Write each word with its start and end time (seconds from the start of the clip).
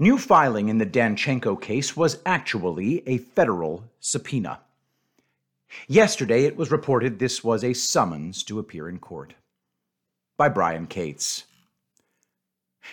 New 0.00 0.16
filing 0.16 0.68
in 0.68 0.78
the 0.78 0.86
Danchenko 0.86 1.60
case 1.60 1.96
was 1.96 2.20
actually 2.24 3.02
a 3.08 3.18
federal 3.18 3.82
subpoena. 3.98 4.60
Yesterday, 5.88 6.44
it 6.44 6.56
was 6.56 6.70
reported 6.70 7.18
this 7.18 7.42
was 7.42 7.64
a 7.64 7.74
summons 7.74 8.44
to 8.44 8.60
appear 8.60 8.88
in 8.88 8.98
court. 8.98 9.34
By 10.36 10.50
Brian 10.50 10.86
Cates. 10.86 11.44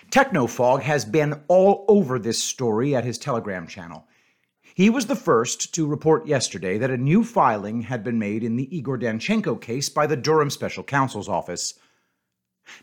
Technofog 0.10 0.81
has 0.81 1.05
been 1.05 1.41
all 1.48 1.86
over 1.88 2.18
this 2.18 2.44
story 2.44 2.96
at 2.96 3.06
his 3.06 3.20
Telegram 3.20 3.68
channel. 3.68 4.08
He 4.74 4.90
was 4.90 5.06
the 5.06 5.16
first 5.16 5.76
to 5.76 5.86
report 5.86 6.26
yesterday 6.26 6.80
that 6.80 6.90
a 6.90 6.98
new 6.98 7.24
filing 7.24 7.84
had 7.84 8.04
been 8.04 8.18
made 8.18 8.44
in 8.44 8.56
the 8.56 8.76
Igor 8.76 8.98
Danchenko 8.98 9.62
case 9.62 9.90
by 9.90 10.08
the 10.08 10.18
Durham 10.18 10.50
Special 10.50 10.84
Counsel's 10.84 11.30
Office. 11.30 11.76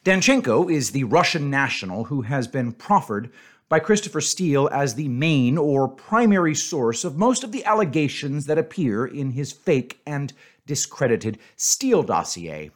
Danchenko 0.05 0.71
is 0.73 0.93
the 0.93 1.05
Russian 1.05 1.51
national 1.51 2.05
who 2.05 2.23
has 2.23 2.47
been 2.47 2.71
proffered 2.73 3.33
by 3.73 3.81
Christopher 3.81 4.21
Steele 4.21 4.69
as 4.71 4.95
the 4.95 5.09
main 5.09 5.57
or 5.57 5.89
primary 5.89 6.55
source 6.55 7.05
of 7.05 7.17
most 7.17 7.43
of 7.43 7.53
the 7.53 7.65
allegations 7.65 8.45
that 8.45 8.59
appear 8.59 9.07
in 9.07 9.31
his 9.31 9.51
fake 9.51 9.99
and 10.07 10.35
discredited 10.67 11.39
Steele 11.57 12.03
dossier. 12.03 12.71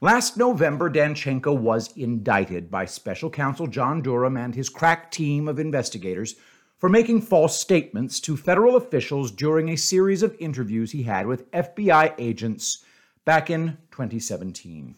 Last 0.00 0.36
November, 0.36 0.88
Danchenko 0.88 1.58
was 1.58 1.92
indicted 1.96 2.70
by 2.70 2.84
special 2.84 3.28
counsel 3.28 3.66
John 3.66 4.02
Durham 4.02 4.36
and 4.36 4.54
his 4.54 4.68
crack 4.68 5.10
team 5.10 5.48
of 5.48 5.58
investigators 5.58 6.36
for 6.78 6.88
making 6.88 7.22
false 7.22 7.58
statements 7.58 8.20
to 8.20 8.36
federal 8.36 8.76
officials 8.76 9.32
during 9.32 9.68
a 9.68 9.76
series 9.76 10.22
of 10.22 10.36
interviews 10.38 10.92
he 10.92 11.02
had 11.02 11.26
with 11.26 11.50
FBI 11.50 12.14
agents 12.18 12.84
back 13.24 13.50
in 13.50 13.78
2017. 13.90 14.94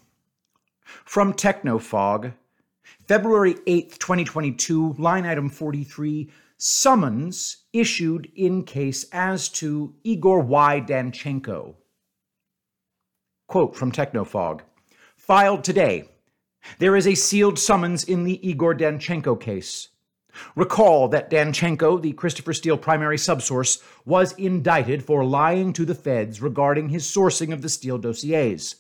From 0.85 1.33
Technofog, 1.33 2.35
February 3.07 3.55
8th, 3.55 3.99
2022, 3.99 4.95
line 4.99 5.25
item 5.27 5.49
43, 5.49 6.31
summons 6.59 7.65
issued 7.73 8.31
in 8.35 8.65
case 8.65 9.07
as 9.13 9.49
to 9.49 9.95
Igor 10.05 10.41
Y. 10.41 10.81
Danchenko. 10.81 11.77
Quote 13.47 13.77
from 13.77 13.93
Technofog 13.93 14.63
Filed 15.17 15.65
today. 15.65 16.09
There 16.79 16.97
is 16.97 17.07
a 17.07 17.15
sealed 17.15 17.59
summons 17.59 18.05
in 18.05 18.25
the 18.25 18.47
Igor 18.47 18.75
Danchenko 18.75 19.41
case. 19.41 19.89
Recall 20.55 21.09
that 21.09 21.31
Danchenko, 21.31 22.01
the 22.01 22.13
Christopher 22.13 22.53
Steele 22.53 22.77
primary 22.77 23.17
subsource, 23.17 23.83
was 24.05 24.33
indicted 24.33 25.05
for 25.05 25.25
lying 25.25 25.73
to 25.73 25.85
the 25.85 25.95
feds 25.95 26.43
regarding 26.43 26.91
his 26.91 27.05
sourcing 27.05 27.53
of 27.53 27.63
the 27.63 27.69
Steele 27.69 27.99
dossiers. 27.99 28.77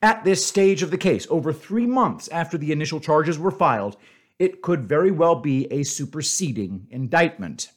At 0.00 0.24
this 0.24 0.44
stage 0.44 0.82
of 0.82 0.90
the 0.90 0.98
case, 0.98 1.26
over 1.30 1.52
three 1.52 1.86
months 1.86 2.28
after 2.28 2.58
the 2.58 2.72
initial 2.72 3.00
charges 3.00 3.38
were 3.38 3.50
filed, 3.50 3.96
it 4.38 4.62
could 4.62 4.84
very 4.84 5.10
well 5.10 5.36
be 5.36 5.66
a 5.70 5.82
superseding 5.82 6.86
indictment. 6.90 7.70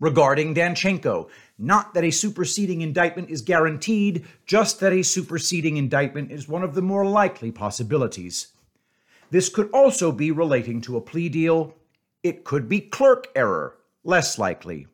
Regarding 0.00 0.54
Danchenko, 0.54 1.28
not 1.58 1.92
that 1.94 2.04
a 2.04 2.10
superseding 2.10 2.82
indictment 2.82 3.30
is 3.30 3.42
guaranteed, 3.42 4.24
just 4.46 4.78
that 4.80 4.92
a 4.92 5.02
superseding 5.02 5.76
indictment 5.76 6.30
is 6.30 6.48
one 6.48 6.62
of 6.62 6.74
the 6.74 6.82
more 6.82 7.04
likely 7.04 7.50
possibilities. 7.50 8.48
This 9.30 9.48
could 9.48 9.68
also 9.72 10.12
be 10.12 10.30
relating 10.30 10.80
to 10.82 10.96
a 10.96 11.00
plea 11.00 11.28
deal. 11.28 11.74
It 12.22 12.44
could 12.44 12.68
be 12.68 12.80
clerk 12.80 13.26
error, 13.34 13.76
less 14.04 14.38
likely. 14.38 14.86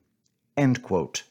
End 0.56 0.82
quote. 0.82 1.24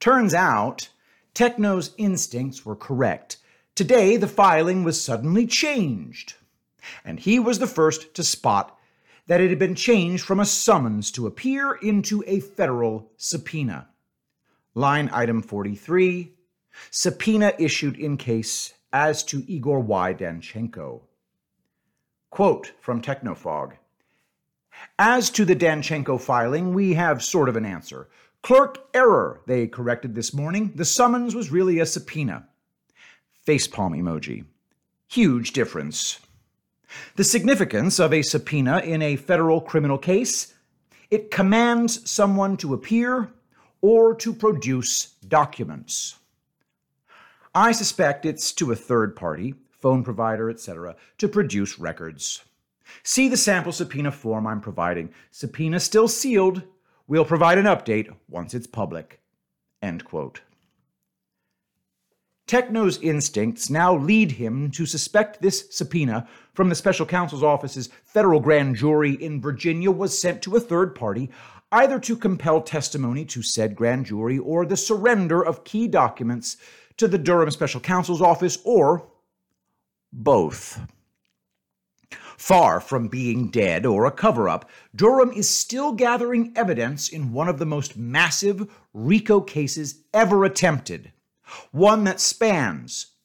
Turns 0.00 0.34
out 0.34 0.88
Techno's 1.36 1.92
instincts 1.98 2.64
were 2.64 2.74
correct. 2.74 3.36
Today, 3.74 4.16
the 4.16 4.26
filing 4.26 4.84
was 4.84 5.04
suddenly 5.04 5.46
changed. 5.46 6.32
And 7.04 7.20
he 7.20 7.38
was 7.38 7.58
the 7.58 7.66
first 7.66 8.14
to 8.14 8.24
spot 8.24 8.78
that 9.26 9.42
it 9.42 9.50
had 9.50 9.58
been 9.58 9.74
changed 9.74 10.24
from 10.24 10.40
a 10.40 10.46
summons 10.46 11.10
to 11.10 11.26
appear 11.26 11.74
into 11.82 12.24
a 12.26 12.40
federal 12.40 13.10
subpoena. 13.18 13.88
Line 14.74 15.10
item 15.12 15.42
43 15.42 16.32
Subpoena 16.90 17.52
issued 17.58 17.98
in 17.98 18.16
case 18.16 18.72
as 18.90 19.22
to 19.24 19.44
Igor 19.46 19.80
Y. 19.80 20.14
Danchenko. 20.14 21.02
Quote 22.30 22.72
from 22.80 23.02
Technofog 23.02 23.74
As 24.98 25.28
to 25.30 25.44
the 25.44 25.56
Danchenko 25.56 26.18
filing, 26.18 26.72
we 26.72 26.94
have 26.94 27.22
sort 27.22 27.50
of 27.50 27.56
an 27.56 27.66
answer. 27.66 28.08
Clerk 28.42 28.86
error, 28.94 29.40
they 29.46 29.66
corrected 29.66 30.14
this 30.14 30.32
morning. 30.32 30.72
The 30.74 30.84
summons 30.84 31.34
was 31.34 31.50
really 31.50 31.78
a 31.78 31.86
subpoena. 31.86 32.48
Facepalm 33.46 33.96
emoji. 33.96 34.44
Huge 35.08 35.52
difference. 35.52 36.20
The 37.16 37.24
significance 37.24 37.98
of 37.98 38.12
a 38.12 38.22
subpoena 38.22 38.78
in 38.78 39.02
a 39.02 39.16
federal 39.16 39.60
criminal 39.60 39.98
case 39.98 40.54
it 41.10 41.30
commands 41.30 42.08
someone 42.10 42.56
to 42.58 42.74
appear 42.74 43.30
or 43.80 44.14
to 44.16 44.32
produce 44.32 45.14
documents. 45.28 46.16
I 47.54 47.72
suspect 47.72 48.26
it's 48.26 48.52
to 48.54 48.72
a 48.72 48.76
third 48.76 49.14
party, 49.14 49.54
phone 49.70 50.02
provider, 50.02 50.50
etc., 50.50 50.96
to 51.18 51.28
produce 51.28 51.78
records. 51.78 52.42
See 53.02 53.28
the 53.28 53.36
sample 53.36 53.72
subpoena 53.72 54.10
form 54.10 54.46
I'm 54.46 54.60
providing. 54.60 55.10
Subpoena 55.30 55.80
still 55.80 56.08
sealed, 56.08 56.62
We'll 57.08 57.24
provide 57.24 57.58
an 57.58 57.66
update 57.66 58.12
once 58.28 58.54
it's 58.54 58.66
public. 58.66 59.20
End 59.80 60.04
quote. 60.04 60.40
Techno's 62.48 62.98
instincts 62.98 63.70
now 63.70 63.96
lead 63.96 64.32
him 64.32 64.70
to 64.70 64.86
suspect 64.86 65.42
this 65.42 65.66
subpoena 65.70 66.28
from 66.54 66.68
the 66.68 66.74
special 66.76 67.04
counsel's 67.04 67.42
office's 67.42 67.88
federal 68.04 68.38
grand 68.38 68.76
jury 68.76 69.12
in 69.12 69.40
Virginia 69.40 69.90
was 69.90 70.16
sent 70.16 70.42
to 70.42 70.54
a 70.54 70.60
third 70.60 70.94
party, 70.94 71.28
either 71.72 71.98
to 71.98 72.16
compel 72.16 72.60
testimony 72.60 73.24
to 73.24 73.42
said 73.42 73.74
grand 73.74 74.06
jury 74.06 74.38
or 74.38 74.64
the 74.64 74.76
surrender 74.76 75.44
of 75.44 75.64
key 75.64 75.88
documents 75.88 76.56
to 76.96 77.08
the 77.08 77.18
Durham 77.18 77.50
special 77.50 77.80
counsel's 77.80 78.22
office, 78.22 78.58
or 78.64 79.08
both. 80.12 80.80
Far 82.36 82.80
from 82.80 83.08
being 83.08 83.48
dead 83.48 83.86
or 83.86 84.04
a 84.04 84.10
cover 84.10 84.48
up, 84.48 84.68
Durham 84.94 85.32
is 85.32 85.48
still 85.48 85.92
gathering 85.92 86.52
evidence 86.54 87.08
in 87.08 87.32
one 87.32 87.48
of 87.48 87.58
the 87.58 87.66
most 87.66 87.96
massive 87.96 88.70
RICO 88.92 89.40
cases 89.40 90.02
ever 90.12 90.44
attempted. 90.44 91.12
One 91.72 92.04
that 92.04 92.20
spans 92.20 93.15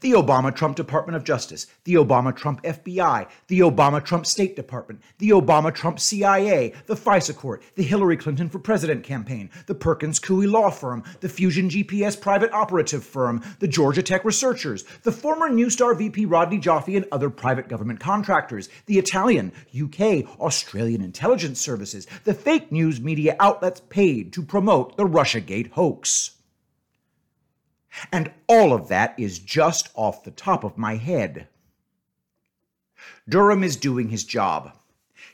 the 0.00 0.12
Obama 0.12 0.54
Trump 0.54 0.76
Department 0.76 1.16
of 1.16 1.24
Justice, 1.24 1.66
the 1.84 1.94
Obama 1.94 2.34
Trump 2.34 2.62
FBI, 2.62 3.28
the 3.48 3.60
Obama 3.60 4.04
Trump 4.04 4.26
State 4.26 4.56
Department, 4.56 5.02
the 5.18 5.30
Obama 5.30 5.74
Trump 5.74 6.00
CIA, 6.00 6.72
the 6.86 6.94
FISA 6.94 7.34
Court, 7.34 7.62
the 7.74 7.82
Hillary 7.82 8.16
Clinton 8.16 8.48
for 8.48 8.58
President 8.58 9.04
campaign, 9.04 9.50
the 9.66 9.74
Perkins 9.74 10.20
Coie 10.20 10.50
Law 10.50 10.70
Firm, 10.70 11.02
the 11.20 11.28
Fusion 11.28 11.68
GPS 11.68 12.20
private 12.20 12.52
operative 12.52 13.04
firm, 13.04 13.42
the 13.58 13.68
Georgia 13.68 14.02
Tech 14.02 14.24
researchers, 14.24 14.84
the 15.02 15.12
former 15.12 15.48
Neustar 15.48 15.96
VP 15.96 16.26
Rodney 16.26 16.58
Joffe 16.58 16.96
and 16.96 17.06
other 17.12 17.30
private 17.30 17.68
government 17.68 18.00
contractors, 18.00 18.68
the 18.86 18.98
Italian, 18.98 19.52
UK, 19.78 20.24
Australian 20.40 21.02
intelligence 21.02 21.60
services, 21.60 22.06
the 22.24 22.34
fake 22.34 22.70
news 22.72 23.00
media 23.00 23.36
outlets 23.40 23.80
paid 23.88 24.32
to 24.32 24.42
promote 24.42 24.96
the 24.96 25.04
Russiagate 25.04 25.70
hoax. 25.72 26.37
And 28.12 28.32
all 28.46 28.72
of 28.72 28.88
that 28.88 29.14
is 29.18 29.38
just 29.38 29.90
off 29.94 30.24
the 30.24 30.30
top 30.30 30.64
of 30.64 30.78
my 30.78 30.96
head. 30.96 31.48
Durham 33.28 33.62
is 33.62 33.76
doing 33.76 34.08
his 34.08 34.24
job. 34.24 34.72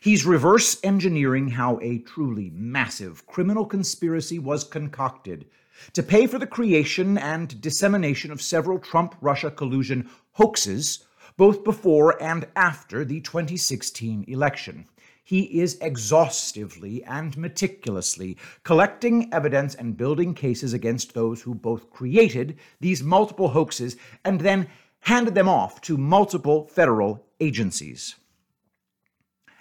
He's 0.00 0.26
reverse 0.26 0.78
engineering 0.82 1.48
how 1.48 1.78
a 1.80 1.98
truly 1.98 2.50
massive 2.50 3.26
criminal 3.26 3.64
conspiracy 3.64 4.38
was 4.38 4.64
concocted 4.64 5.46
to 5.92 6.02
pay 6.02 6.26
for 6.26 6.38
the 6.38 6.46
creation 6.46 7.18
and 7.18 7.60
dissemination 7.60 8.30
of 8.30 8.42
several 8.42 8.78
Trump 8.78 9.14
Russia 9.20 9.50
collusion 9.50 10.08
hoaxes, 10.32 11.04
both 11.36 11.64
before 11.64 12.20
and 12.22 12.46
after 12.54 13.04
the 13.04 13.20
2016 13.20 14.24
election 14.28 14.86
he 15.24 15.60
is 15.60 15.78
exhaustively 15.80 17.02
and 17.04 17.36
meticulously 17.36 18.36
collecting 18.62 19.32
evidence 19.32 19.74
and 19.74 19.96
building 19.96 20.34
cases 20.34 20.74
against 20.74 21.14
those 21.14 21.42
who 21.42 21.54
both 21.54 21.90
created 21.90 22.58
these 22.78 23.02
multiple 23.02 23.48
hoaxes 23.48 23.96
and 24.24 24.42
then 24.42 24.68
handed 25.00 25.34
them 25.34 25.48
off 25.48 25.80
to 25.80 25.96
multiple 25.96 26.66
federal 26.68 27.26
agencies. 27.40 28.14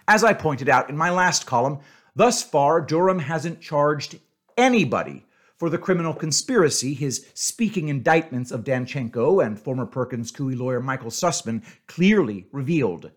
As 0.05 0.23
I 0.23 0.33
pointed 0.33 0.67
out 0.67 0.89
in 0.89 0.97
my 0.97 1.09
last 1.09 1.45
column, 1.45 1.79
thus 2.13 2.43
far 2.43 2.81
Durham 2.81 3.19
hasn't 3.19 3.61
charged 3.61 4.19
anybody 4.57 5.25
for 5.55 5.69
the 5.69 5.77
criminal 5.77 6.13
conspiracy 6.13 6.93
his 6.93 7.25
speaking 7.33 7.87
indictments 7.87 8.51
of 8.51 8.65
Danchenko 8.65 9.45
and 9.45 9.57
former 9.57 9.85
Perkins 9.85 10.29
Coie 10.29 10.57
lawyer 10.57 10.81
Michael 10.81 11.09
Sussmann 11.09 11.63
clearly 11.87 12.47
revealed. 12.51 13.11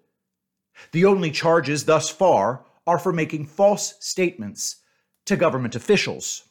The 0.92 1.04
only 1.04 1.30
charges 1.30 1.84
thus 1.84 2.10
far 2.10 2.64
are 2.86 2.98
for 2.98 3.12
making 3.12 3.46
false 3.46 3.94
statements 4.00 4.76
to 5.24 5.36
government 5.36 5.74
officials. 5.74 6.44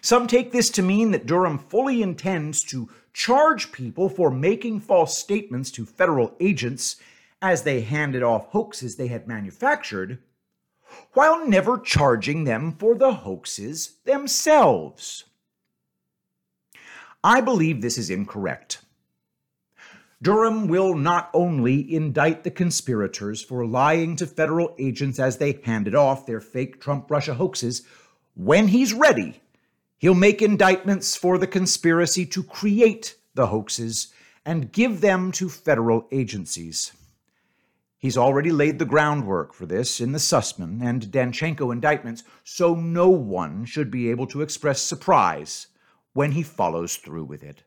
Some 0.00 0.26
take 0.26 0.52
this 0.52 0.70
to 0.70 0.82
mean 0.82 1.12
that 1.12 1.26
Durham 1.26 1.58
fully 1.58 2.02
intends 2.02 2.62
to 2.64 2.90
charge 3.12 3.72
people 3.72 4.08
for 4.08 4.30
making 4.30 4.80
false 4.80 5.16
statements 5.16 5.70
to 5.72 5.86
federal 5.86 6.34
agents 6.40 6.96
as 7.40 7.62
they 7.62 7.80
handed 7.82 8.22
off 8.22 8.48
hoaxes 8.48 8.96
they 8.96 9.08
had 9.08 9.28
manufactured, 9.28 10.18
while 11.12 11.46
never 11.46 11.78
charging 11.78 12.44
them 12.44 12.72
for 12.72 12.94
the 12.94 13.12
hoaxes 13.12 13.96
themselves. 14.04 15.24
I 17.22 17.40
believe 17.40 17.80
this 17.80 17.96
is 17.96 18.10
incorrect. 18.10 18.80
Durham 20.24 20.68
will 20.68 20.94
not 20.94 21.28
only 21.34 21.94
indict 21.94 22.44
the 22.44 22.50
conspirators 22.50 23.42
for 23.42 23.66
lying 23.66 24.16
to 24.16 24.26
federal 24.26 24.74
agents 24.78 25.18
as 25.18 25.36
they 25.36 25.60
handed 25.64 25.94
off 25.94 26.24
their 26.24 26.40
fake 26.40 26.80
Trump 26.80 27.10
Russia 27.10 27.34
hoaxes, 27.34 27.82
when 28.34 28.68
he's 28.68 28.94
ready, 28.94 29.42
he'll 29.98 30.14
make 30.14 30.40
indictments 30.40 31.14
for 31.14 31.36
the 31.36 31.46
conspiracy 31.46 32.24
to 32.24 32.42
create 32.42 33.16
the 33.34 33.48
hoaxes 33.48 34.14
and 34.46 34.72
give 34.72 35.02
them 35.02 35.30
to 35.32 35.50
federal 35.50 36.08
agencies. 36.10 36.92
He's 37.98 38.16
already 38.16 38.50
laid 38.50 38.78
the 38.78 38.86
groundwork 38.86 39.52
for 39.52 39.66
this 39.66 40.00
in 40.00 40.12
the 40.12 40.18
Sussmann 40.18 40.80
and 40.82 41.02
Danchenko 41.12 41.70
indictments, 41.70 42.24
so 42.42 42.74
no 42.74 43.10
one 43.10 43.66
should 43.66 43.90
be 43.90 44.08
able 44.08 44.26
to 44.28 44.40
express 44.40 44.80
surprise 44.80 45.66
when 46.14 46.32
he 46.32 46.42
follows 46.42 46.96
through 46.96 47.24
with 47.24 47.42
it. 47.42 47.62